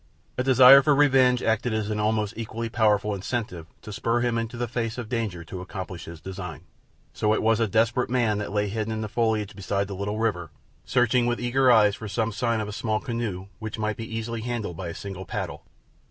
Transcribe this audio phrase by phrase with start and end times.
[0.35, 4.57] A desire for revenge acted as an almost equally powerful incentive to spur him into
[4.57, 6.61] the face of danger to accomplish his design,
[7.13, 9.93] so that it was a desperate man that lay hidden in the foliage beside the
[9.93, 10.49] little river
[10.85, 14.41] searching with eager eyes for some sign of a small canoe which might be easily
[14.41, 15.65] handled by a single paddle.